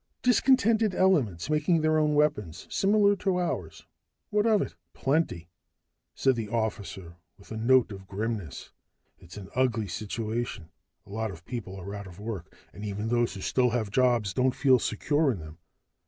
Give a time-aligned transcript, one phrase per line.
[0.23, 3.85] "Discontented elements making their own weapons, similar to ours
[4.31, 5.47] what of it?" "Plenty,"
[6.15, 8.71] said the officer with a note of grimness.
[9.19, 10.69] "It's an ugly situation.
[11.05, 14.33] A lot of people are out of work, and even those who still have jobs
[14.33, 15.59] don't feel secure in them.